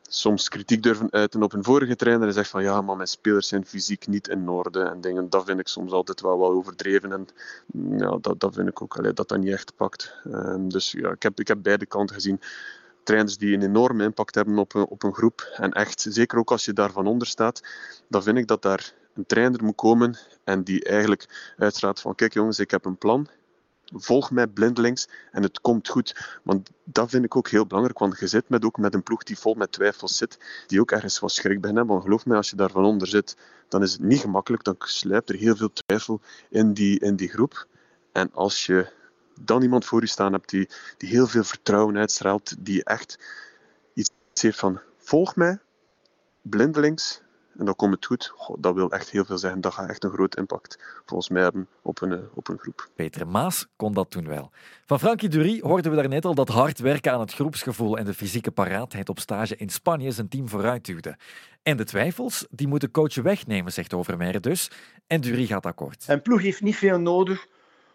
soms 0.08 0.48
kritiek 0.48 0.82
durven 0.82 1.12
uiten 1.12 1.42
op 1.42 1.52
een 1.52 1.64
vorige 1.64 1.96
trainer 1.96 2.26
en 2.26 2.32
zegt 2.32 2.50
van 2.50 2.62
ja, 2.62 2.80
maar 2.80 2.96
mijn 2.96 3.08
spelers 3.08 3.48
zijn 3.48 3.66
fysiek 3.66 4.06
niet 4.06 4.28
in 4.28 4.48
orde 4.48 4.82
en 4.82 5.00
dingen. 5.00 5.30
Dat 5.30 5.44
vind 5.44 5.60
ik 5.60 5.68
soms 5.68 5.92
altijd 5.92 6.20
wel 6.20 6.38
wel 6.38 6.50
overdreven 6.50 7.12
en 7.12 7.26
ja, 7.98 8.18
dat, 8.20 8.40
dat 8.40 8.54
vind 8.54 8.68
ik 8.68 8.82
ook 8.82 8.96
allee, 8.96 9.12
dat 9.12 9.28
dat 9.28 9.38
niet 9.38 9.52
echt 9.52 9.76
pakt. 9.76 10.14
Um, 10.26 10.68
dus 10.68 10.92
ja, 10.92 11.10
ik 11.10 11.22
heb, 11.22 11.40
ik 11.40 11.48
heb 11.48 11.58
beide 11.62 11.86
kanten 11.86 12.14
gezien. 12.14 12.40
Trainers 13.04 13.38
die 13.38 13.54
een 13.54 13.62
enorme 13.62 14.04
impact 14.04 14.34
hebben 14.34 14.58
op 14.58 14.74
een, 14.74 14.86
op 14.86 15.02
een 15.02 15.14
groep 15.14 15.52
en 15.56 15.72
echt, 15.72 16.06
zeker 16.08 16.38
ook 16.38 16.50
als 16.50 16.64
je 16.64 16.72
daarvan 16.72 17.06
onder 17.06 17.26
staat, 17.26 17.62
dan 18.08 18.22
vind 18.22 18.38
ik 18.38 18.46
dat 18.46 18.62
daar 18.62 18.92
een 19.14 19.26
trainer 19.26 19.64
moet 19.64 19.74
komen 19.74 20.18
en 20.44 20.62
die 20.62 20.84
eigenlijk 20.84 21.54
uitstraalt 21.56 22.00
van 22.00 22.14
kijk 22.14 22.32
jongens, 22.32 22.58
ik 22.58 22.70
heb 22.70 22.84
een 22.84 22.98
plan, 22.98 23.28
volg 23.92 24.30
mij 24.30 24.46
blindelings 24.46 25.08
en 25.30 25.42
het 25.42 25.60
komt 25.60 25.88
goed. 25.88 26.38
Want 26.42 26.70
dat 26.84 27.10
vind 27.10 27.24
ik 27.24 27.36
ook 27.36 27.48
heel 27.48 27.66
belangrijk, 27.66 27.98
want 27.98 28.18
je 28.18 28.26
zit 28.26 28.48
met, 28.48 28.64
ook 28.64 28.78
met 28.78 28.94
een 28.94 29.02
ploeg 29.02 29.22
die 29.22 29.38
vol 29.38 29.54
met 29.54 29.72
twijfels 29.72 30.16
zit, 30.16 30.38
die 30.66 30.80
ook 30.80 30.90
ergens 30.90 31.18
wat 31.18 31.32
schrik 31.32 31.60
bij 31.60 31.70
hebben. 31.70 31.88
Want 31.88 32.02
geloof 32.02 32.26
mij, 32.26 32.36
als 32.36 32.50
je 32.50 32.56
daarvan 32.56 32.84
onder 32.84 33.08
zit, 33.08 33.36
dan 33.68 33.82
is 33.82 33.92
het 33.92 34.02
niet 34.02 34.20
gemakkelijk, 34.20 34.64
dan 34.64 34.74
sluipt 34.78 35.28
er 35.28 35.36
heel 35.36 35.56
veel 35.56 35.72
twijfel 35.72 36.20
in 36.50 36.72
die, 36.72 37.00
in 37.00 37.16
die 37.16 37.28
groep. 37.28 37.66
En 38.12 38.32
als 38.32 38.66
je 38.66 38.86
dan 39.40 39.62
iemand 39.62 39.84
voor 39.84 40.00
je 40.00 40.06
staan 40.06 40.32
hebt 40.32 40.48
die, 40.50 40.68
die 40.96 41.08
heel 41.08 41.26
veel 41.26 41.44
vertrouwen 41.44 41.96
uitstraalt, 41.96 42.54
die 42.58 42.84
echt 42.84 43.18
iets 43.94 44.10
heeft 44.34 44.58
van 44.58 44.80
volg 44.98 45.36
mij, 45.36 45.58
blindelings, 46.42 47.22
en 47.58 47.64
dan 47.64 47.76
komt 47.76 47.94
het 47.94 48.06
goed. 48.06 48.32
dat 48.58 48.74
wil 48.74 48.90
echt 48.90 49.10
heel 49.10 49.24
veel 49.24 49.38
zeggen. 49.38 49.60
Dat 49.60 49.72
gaat 49.72 49.88
echt 49.88 50.04
een 50.04 50.10
groot 50.10 50.36
impact 50.36 51.02
volgens 51.06 51.28
mij 51.28 51.42
hebben 51.42 51.68
op 51.82 52.00
een, 52.00 52.12
eh, 52.12 52.18
op 52.34 52.48
een 52.48 52.58
groep. 52.58 52.88
Peter 52.94 53.28
Maas 53.28 53.66
kon 53.76 53.92
dat 53.92 54.10
toen 54.10 54.28
wel. 54.28 54.50
Van 54.86 54.98
Frankie 54.98 55.28
Dury 55.28 55.60
hoorden 55.62 55.90
we 55.90 55.96
daarnet 55.96 56.24
al 56.24 56.34
dat 56.34 56.48
hard 56.48 56.78
werken 56.78 57.12
aan 57.12 57.20
het 57.20 57.32
groepsgevoel 57.32 57.98
en 57.98 58.04
de 58.04 58.14
fysieke 58.14 58.50
paraatheid 58.50 59.08
op 59.08 59.18
stage 59.18 59.56
in 59.56 59.68
Spanje 59.68 60.10
zijn 60.10 60.28
team 60.28 60.48
vooruit 60.48 60.84
duwde. 60.84 61.16
En 61.62 61.76
de 61.76 61.84
twijfels, 61.84 62.46
die 62.50 62.68
moet 62.68 62.80
de 62.80 62.90
coach 62.90 63.14
wegnemen, 63.14 63.72
zegt 63.72 63.94
Overmeijer 63.94 64.40
dus. 64.40 64.70
En 65.06 65.20
Dury 65.20 65.46
gaat 65.46 65.66
akkoord. 65.66 66.04
Een 66.06 66.22
ploeg 66.22 66.42
heeft 66.42 66.60
niet 66.60 66.76
veel 66.76 66.98
nodig 66.98 67.46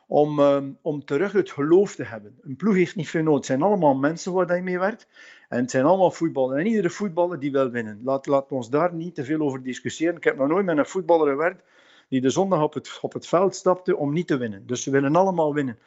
om, 0.10 0.40
um, 0.40 0.78
om 0.82 1.06
terug 1.06 1.32
het 1.32 1.52
geloof 1.52 1.96
te 1.96 2.04
hebben. 2.04 2.38
Een 2.42 2.56
ploeg 2.56 2.76
heeft 2.76 2.96
niet 2.96 3.10
veel 3.10 3.24
nodig. 3.24 3.38
Het 3.38 3.46
zijn 3.46 3.62
allemaal 3.62 3.96
mensen 3.96 4.34
waar 4.34 4.56
je 4.56 4.62
mee 4.62 4.80
werkt. 4.80 5.08
En 5.50 5.62
het 5.62 5.72
zijn 5.72 5.86
allemaal 5.86 6.12
voetballers. 6.12 6.60
En 6.60 6.68
iedere 6.68 6.90
voetballer 6.90 7.40
die 7.40 7.52
wil 7.52 7.70
winnen. 7.70 8.02
Laat, 8.04 8.26
laat 8.26 8.52
ons 8.52 8.70
daar 8.70 8.94
niet 8.94 9.16
te 9.16 9.24
veel 9.24 9.40
over 9.40 9.64
discussiëren. 9.64 10.16
Ik 10.16 10.24
heb 10.24 10.38
nog 10.38 10.48
nooit 10.48 10.66
met 10.66 10.78
een 10.78 10.86
voetballer 10.86 11.30
gewerkt 11.30 11.64
die 12.08 12.22
de 12.22 12.30
zondag 12.30 12.62
op 12.62 12.74
het, 12.74 13.00
op 13.02 13.14
het 13.14 13.28
veld 13.28 13.56
stapte 13.56 13.96
om 13.96 14.14
niet 14.14 14.28
te 14.28 14.38
winnen. 14.38 14.68
Dus 14.68 14.84
ze 14.84 14.92
willen 14.92 15.16
allemaal 15.16 15.54
winnen. 15.54 15.80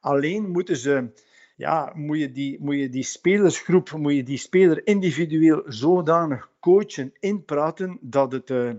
Alleen 0.00 0.50
moeten 0.50 0.76
ze, 0.76 1.10
ja, 1.56 1.92
moet, 1.94 2.18
je 2.18 2.32
die, 2.32 2.56
moet 2.60 2.76
je 2.76 2.88
die 2.88 3.02
spelersgroep, 3.02 3.92
moet 3.92 4.14
je 4.14 4.22
die 4.22 4.38
speler 4.38 4.86
individueel 4.86 5.62
zodanig 5.66 6.50
coachen, 6.60 7.12
inpraten, 7.20 7.98
dat 8.00 8.32
het, 8.32 8.50
uh, 8.50 8.70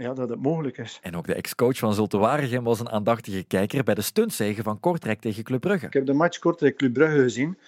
ja, 0.00 0.14
dat 0.14 0.28
het 0.28 0.42
mogelijk 0.42 0.78
is. 0.78 0.98
En 1.02 1.16
ook 1.16 1.26
de 1.26 1.34
ex-coach 1.34 1.78
van 1.78 1.94
Zulte 1.94 2.18
Waregem 2.18 2.64
was 2.64 2.80
een 2.80 2.90
aandachtige 2.90 3.42
kijker 3.42 3.84
bij 3.84 3.94
de 3.94 4.02
stuntzege 4.02 4.62
van 4.62 4.80
Kortrijk 4.80 5.20
tegen 5.20 5.44
Club 5.44 5.60
Brugge. 5.60 5.86
Ik 5.86 5.92
heb 5.92 6.06
de 6.06 6.12
match 6.12 6.38
Kortrijk-Club 6.38 6.92
Brugge 6.92 7.18
gezien. 7.18 7.58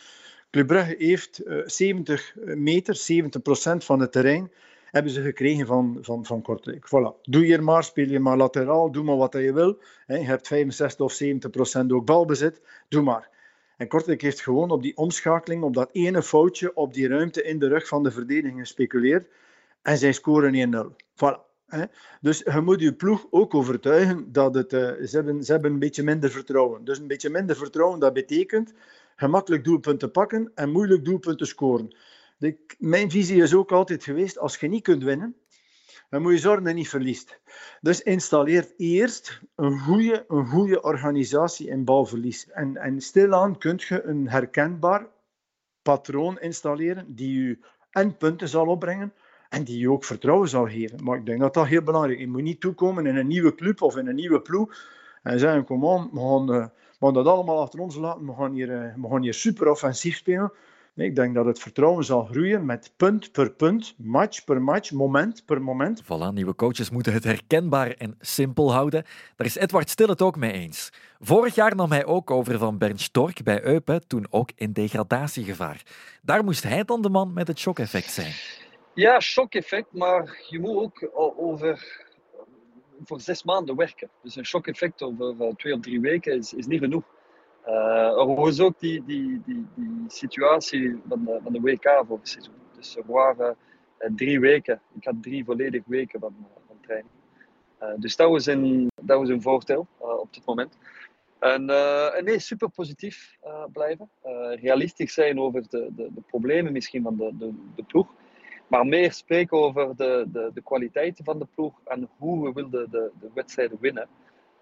Club 0.51 0.67
Brugge 0.67 0.95
heeft 0.99 1.43
70 1.65 2.37
eh, 2.37 2.57
meter, 2.57 2.95
70 2.95 3.43
procent 3.43 3.85
van 3.85 4.01
het 4.01 4.13
terrein 4.13 4.51
hebben 4.93 5.13
ze 5.13 5.23
gekregen 5.23 5.67
van, 5.67 5.99
van, 6.01 6.25
van 6.25 6.43
Kortrijk. 6.43 6.87
Voilà. 6.87 7.21
Doe 7.23 7.47
je 7.47 7.59
maar, 7.59 7.85
speel 7.85 8.09
je 8.09 8.21
maar 8.21 8.37
lateraal, 8.37 8.91
doe 8.91 9.05
maar 9.05 9.17
wat 9.17 9.33
je 9.33 9.53
wil. 9.53 9.79
Je 10.07 10.15
hebt 10.15 10.47
65 10.47 11.07
of 11.07 11.13
70 11.13 11.51
procent 11.51 11.93
ook 11.93 12.05
balbezit, 12.05 12.61
doe 12.89 13.03
maar. 13.03 13.31
En 13.77 13.89
Kortrijk 13.89 14.21
heeft 14.21 14.41
gewoon 14.41 14.71
op 14.71 14.83
die 14.83 14.97
omschakeling, 14.97 15.63
op 15.63 15.75
dat 15.75 15.91
ene 15.93 16.23
foutje, 16.23 16.75
op 16.75 16.95
die 16.95 17.09
ruimte 17.09 17.43
in 17.43 17.59
de 17.59 17.69
rug 17.69 17.89
van 17.89 18.03
de 18.03 18.11
verdediging 18.11 18.61
gespeculeerd. 18.61 19.29
En 19.83 19.99
zij 19.99 20.13
scoren 20.13 20.75
1-0. 20.75 21.05
Voilà. 21.15 21.52
Dus 22.21 22.39
je 22.39 22.61
moet 22.61 22.81
je 22.81 22.95
ploeg 22.95 23.27
ook 23.31 23.55
overtuigen 23.55 24.33
dat 24.33 24.55
het, 24.55 24.73
uh, 24.73 24.81
ze, 24.81 25.17
hebben, 25.17 25.45
ze 25.45 25.53
hebben 25.53 25.73
een 25.73 25.79
beetje 25.79 26.03
minder 26.03 26.31
vertrouwen. 26.31 26.85
Dus 26.85 26.99
een 26.99 27.07
beetje 27.07 27.31
minder 27.31 27.57
vertrouwen, 27.57 28.01
dat 28.01 28.13
betekent 28.13 28.73
gemakkelijk 29.17 29.65
doelpunten 29.65 30.11
pakken 30.11 30.53
en 30.55 30.71
moeilijk 30.71 31.05
doelpunten 31.05 31.47
scoren. 31.47 31.97
Mijn 32.79 33.11
visie 33.11 33.43
is 33.43 33.55
ook 33.55 33.73
altijd 33.73 34.05
geweest, 34.05 34.39
als 34.39 34.57
je 34.57 34.69
niet 34.69 34.83
kunt 34.83 35.03
winnen, 35.03 35.37
dan 36.11 36.23
moet 36.23 36.33
je 36.33 36.39
zorgen 36.39 36.63
dat 36.63 36.73
je 36.73 36.79
niet 36.79 36.89
verliest. 36.89 37.41
Dus 37.81 38.03
installeer 38.03 38.73
eerst 38.77 39.41
een 39.55 39.79
goede, 39.79 40.25
een 40.29 40.47
goede 40.47 40.83
organisatie 40.83 41.69
in 41.69 41.85
balverlies. 41.85 42.51
En, 42.51 42.77
en 42.77 43.01
stilaan 43.01 43.59
kun 43.59 43.81
je 43.89 44.03
een 44.03 44.29
herkenbaar 44.29 45.07
patroon 45.83 46.41
installeren 46.41 47.15
die 47.15 47.43
je 47.43 47.59
en 47.91 48.17
punten 48.17 48.49
zal 48.49 48.67
opbrengen 48.67 49.13
en 49.53 49.65
die 49.65 49.79
je 49.79 49.91
ook 49.91 50.05
vertrouwen 50.05 50.49
zal 50.49 50.67
geven. 50.69 51.05
Maar 51.05 51.19
ik 51.19 51.27
denk 51.27 51.41
dat 51.41 51.55
dat 51.55 51.67
heel 51.67 51.83
belangrijk 51.83 52.19
is. 52.19 52.25
Je 52.25 52.31
moet 52.31 52.43
niet 52.43 52.61
toekomen 52.61 53.07
in 53.07 53.17
een 53.17 53.27
nieuwe 53.27 53.55
club 53.55 53.83
of 53.83 53.97
in 53.97 54.07
een 54.07 54.15
nieuwe 54.15 54.41
ploeg 54.41 54.75
en 55.23 55.39
zeggen, 55.39 55.65
kom 55.65 55.85
on, 55.85 56.09
we 56.13 56.21
gaan, 56.21 56.55
uh, 56.55 56.67
we 56.99 57.07
gaan 57.07 57.15
dat 57.15 57.27
allemaal 57.27 57.61
achter 57.61 57.81
ons 57.81 57.97
laten, 57.97 58.27
we 58.27 58.35
gaan 58.35 58.53
hier, 58.53 58.69
uh, 58.69 58.95
we 59.03 59.09
gaan 59.09 59.23
hier 59.23 59.35
super 59.35 59.71
offensief 59.71 60.17
spelen. 60.17 60.53
Nee, 60.95 61.09
ik 61.09 61.15
denk 61.15 61.35
dat 61.35 61.47
het 61.47 61.59
vertrouwen 61.59 62.05
zal 62.05 62.25
groeien 62.25 62.65
met 62.65 62.93
punt 62.97 63.33
per 63.33 63.51
punt, 63.51 63.95
match 63.99 64.45
per 64.45 64.63
match, 64.63 64.91
moment 64.91 65.43
per 65.45 65.63
moment. 65.63 66.03
Voilà, 66.03 66.33
nieuwe 66.35 66.55
coaches 66.55 66.91
moeten 66.91 67.13
het 67.13 67.25
herkenbaar 67.25 67.91
en 67.91 68.15
simpel 68.21 68.73
houden. 68.73 69.05
Daar 69.37 69.47
is 69.47 69.57
Edward 69.57 69.91
Stil 69.91 70.09
het 70.09 70.23
ook 70.23 70.37
mee 70.37 70.53
eens. 70.53 70.91
Vorig 71.21 71.55
jaar 71.55 71.77
nam 71.77 71.91
hij 71.91 72.05
ook 72.05 72.31
over 72.31 72.59
van 72.59 72.79
Bernd 72.79 73.01
Stork 73.01 73.43
bij 73.43 73.65
Eupen, 73.65 74.07
toen 74.07 74.27
ook 74.31 74.51
in 74.55 74.73
degradatiegevaar. 74.73 75.83
Daar 76.23 76.45
moest 76.45 76.63
hij 76.63 76.85
dan 76.85 77.03
de 77.03 77.11
man 77.11 77.33
met 77.33 77.49
het 77.49 77.59
shock-effect 77.59 78.11
zijn. 78.11 78.33
Ja, 78.95 79.21
shock-effect, 79.21 79.93
maar 79.93 80.45
je 80.49 80.59
moet 80.59 80.77
ook 80.77 81.11
over 81.37 82.05
voor 83.05 83.21
zes 83.21 83.43
maanden 83.43 83.77
werken. 83.77 84.09
Dus 84.23 84.37
een 84.37 84.47
shock-effect 84.47 85.03
over 85.03 85.57
twee 85.57 85.75
of 85.75 85.81
drie 85.81 86.01
weken 86.01 86.33
is, 86.33 86.55
is 86.55 86.67
niet 86.67 86.81
genoeg. 86.81 87.05
Uh, 87.67 88.19
er 88.19 88.35
was 88.35 88.61
ook 88.61 88.81
die, 88.81 89.05
die, 89.05 89.43
die, 89.45 89.67
die 89.75 90.05
situatie 90.07 91.01
van 91.09 91.25
de, 91.25 91.41
van 91.43 91.53
de 91.53 91.61
WK 91.61 92.05
vorig 92.07 92.29
seizoen. 92.29 92.55
Dus 92.77 92.97
er 92.97 93.03
waren 93.07 93.57
uh, 94.01 94.11
drie 94.17 94.41
weken. 94.41 94.81
Ik 94.95 95.05
had 95.05 95.23
drie 95.23 95.45
volledige 95.45 95.85
weken 95.87 96.21
van, 96.21 96.35
van 96.67 96.77
training. 96.81 97.13
dus 97.97 98.17
dat 98.17 98.31
was 98.31 98.47
een, 98.47 98.91
dat 99.03 99.19
was 99.19 99.29
een 99.29 99.43
voordeel 99.43 99.87
op 99.99 100.35
dit 100.35 100.47
moment. 100.47 100.79
En, 101.39 101.71
en, 102.15 102.25
nee, 102.25 102.39
super 102.39 102.71
positief 102.71 103.37
blijven. 103.73 104.11
realistisch 104.61 105.15
zijn 105.15 105.41
over 105.41 105.63
de, 105.69 105.89
de, 105.97 106.11
de, 106.15 106.21
problemen 106.27 106.73
misschien 106.73 107.03
van 107.03 107.17
de, 107.17 107.37
de, 107.39 107.53
de 107.75 107.83
ploeg. 107.83 108.07
Maar 108.73 108.87
meer 108.87 109.13
spreken 109.13 109.59
over 109.59 109.97
de, 109.97 110.27
de, 110.33 110.51
de 110.55 110.63
kwaliteiten 110.63 111.25
van 111.25 111.39
de 111.39 111.47
ploeg 111.55 111.81
en 111.85 112.09
hoe 112.17 112.45
we 112.45 112.53
willen 112.53 112.91
de, 112.91 113.11
de 113.21 113.31
wedstrijden 113.35 113.79
winnen. 113.81 114.09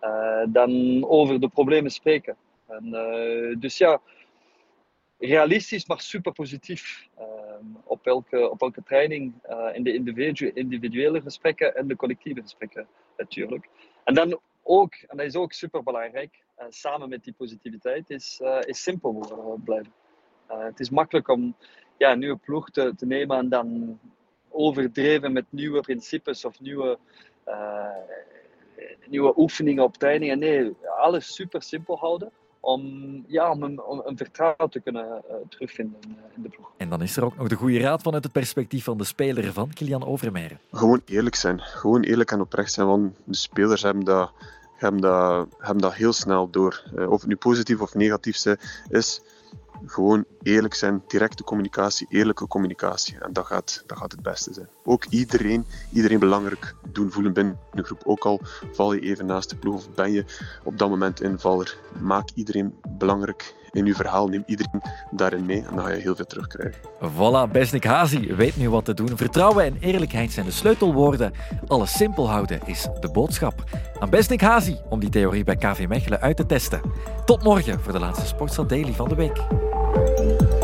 Uh, 0.02 0.42
dan 0.48 1.04
over 1.08 1.40
de 1.40 1.48
problemen 1.48 1.90
spreken. 1.90 2.36
En, 2.66 2.86
uh, 2.86 3.60
dus 3.60 3.78
ja, 3.78 4.00
realistisch, 5.18 5.86
maar 5.86 6.00
super 6.00 6.32
positief. 6.32 7.08
Uh, 7.18 7.24
op, 7.84 8.06
elke, 8.06 8.50
op 8.50 8.62
elke 8.62 8.82
training, 8.82 9.34
in 9.72 9.82
de 9.82 9.94
individu 9.94 10.50
individuele 10.54 11.20
gesprekken 11.20 11.76
en 11.76 11.88
de 11.88 11.96
collectieve 11.96 12.40
gesprekken 12.40 12.86
natuurlijk. 13.16 13.68
En 14.04 14.14
dan 14.14 14.40
ook, 14.62 14.94
en 14.94 15.16
dat 15.16 15.26
is 15.26 15.36
ook 15.36 15.52
super 15.52 15.82
belangrijk, 15.82 16.44
samen 16.68 17.08
met 17.08 17.24
die 17.24 17.34
positiviteit, 17.36 18.10
is, 18.10 18.40
is 18.60 18.82
simpel 18.82 19.58
blijven. 19.64 19.92
het 20.46 20.80
is 20.80 20.90
makkelijk 20.90 21.28
om 21.28 21.54
ja, 22.00 22.12
een 22.12 22.18
nieuwe 22.18 22.36
ploeg 22.36 22.70
te, 22.70 22.92
te 22.96 23.06
nemen 23.06 23.38
en 23.38 23.48
dan 23.48 23.98
overdreven 24.48 25.32
met 25.32 25.44
nieuwe 25.48 25.80
principes 25.80 26.44
of 26.44 26.60
nieuwe, 26.60 26.98
uh, 27.48 27.84
nieuwe 29.06 29.32
oefeningen 29.36 29.84
op 29.84 29.96
trainingen. 29.96 30.38
Nee, 30.38 30.76
alles 30.98 31.34
super 31.34 31.62
simpel 31.62 31.98
houden. 31.98 32.30
Om, 32.60 32.82
ja, 33.26 33.50
om, 33.50 33.62
een, 33.62 33.82
om 33.82 34.02
een 34.04 34.16
vertrouwen 34.16 34.70
te 34.70 34.80
kunnen 34.80 35.22
uh, 35.30 35.34
terugvinden 35.48 36.00
in, 36.00 36.10
uh, 36.10 36.36
in 36.36 36.42
de 36.42 36.48
ploeg. 36.48 36.70
En 36.76 36.88
dan 36.88 37.02
is 37.02 37.16
er 37.16 37.24
ook 37.24 37.36
nog 37.36 37.48
de 37.48 37.54
goede 37.54 37.78
raad 37.78 38.02
vanuit 38.02 38.24
het 38.24 38.32
perspectief 38.32 38.84
van 38.84 38.98
de 38.98 39.04
speler 39.04 39.52
van 39.52 39.72
Kilian 39.72 40.06
Overmeijer. 40.06 40.58
Gewoon 40.72 41.02
eerlijk 41.04 41.34
zijn. 41.34 41.60
Gewoon 41.60 42.02
eerlijk 42.02 42.30
en 42.30 42.40
oprecht 42.40 42.72
zijn. 42.72 42.86
Want 42.86 43.16
de 43.24 43.36
spelers 43.36 43.82
hebben 43.82 44.04
dat, 44.04 44.32
hebben 44.76 45.00
dat, 45.00 45.48
hebben 45.58 45.82
dat 45.82 45.94
heel 45.94 46.12
snel 46.12 46.50
door. 46.50 46.84
Uh, 46.94 47.10
of 47.10 47.20
het 47.20 47.28
nu 47.28 47.36
positief 47.36 47.80
of 47.80 47.94
negatief 47.94 48.44
is, 48.88 49.20
gewoon 49.86 50.24
eerlijk 50.42 50.74
zijn, 50.74 51.02
directe 51.06 51.44
communicatie, 51.44 52.06
eerlijke 52.10 52.46
communicatie. 52.46 53.18
En 53.18 53.32
dat 53.32 53.46
gaat, 53.46 53.82
dat 53.86 53.98
gaat 53.98 54.12
het 54.12 54.22
beste 54.22 54.52
zijn. 54.52 54.68
Ook 54.84 55.04
iedereen, 55.04 55.64
iedereen 55.92 56.18
belangrijk 56.18 56.74
doen 56.92 57.10
voelen 57.10 57.32
binnen 57.32 57.58
de 57.72 57.82
groep. 57.82 58.02
Ook 58.04 58.24
al 58.24 58.40
val 58.72 58.92
je 58.92 59.00
even 59.00 59.26
naast 59.26 59.50
de 59.50 59.56
ploeg 59.56 59.74
of 59.74 59.94
ben 59.94 60.12
je 60.12 60.24
op 60.64 60.78
dat 60.78 60.88
moment 60.88 61.20
invaller. 61.20 61.76
Maak 62.00 62.28
iedereen 62.34 62.74
belangrijk 62.88 63.54
in 63.72 63.86
je 63.86 63.94
verhaal. 63.94 64.28
Neem 64.28 64.42
iedereen 64.46 64.82
daarin 65.10 65.46
mee 65.46 65.64
en 65.68 65.74
dan 65.74 65.84
ga 65.84 65.90
je 65.90 66.00
heel 66.00 66.16
veel 66.16 66.26
terugkrijgen. 66.26 66.80
Voilà, 67.00 67.50
Besnik 67.52 67.84
Hazi 67.84 68.34
weet 68.34 68.56
nu 68.56 68.70
wat 68.70 68.84
te 68.84 68.94
doen. 68.94 69.16
Vertrouwen 69.16 69.64
en 69.64 69.76
eerlijkheid 69.80 70.32
zijn 70.32 70.46
de 70.46 70.52
sleutelwoorden. 70.52 71.32
Alles 71.66 71.96
simpel 71.96 72.30
houden 72.30 72.60
is 72.64 72.88
de 73.00 73.10
boodschap. 73.10 73.64
Aan 73.98 74.10
Besnik 74.10 74.40
Hazi 74.40 74.78
om 74.88 75.00
die 75.00 75.10
theorie 75.10 75.44
bij 75.44 75.56
KV 75.56 75.86
Mechelen 75.88 76.20
uit 76.20 76.36
te 76.36 76.46
testen. 76.46 76.80
Tot 77.24 77.42
morgen 77.42 77.80
voor 77.80 77.92
de 77.92 77.98
laatste 77.98 78.26
Sportstad 78.26 78.68
Daily 78.68 78.92
van 78.92 79.08
de 79.08 79.14
week. 79.14 79.69
Thank 79.92 80.40
you. 80.42 80.59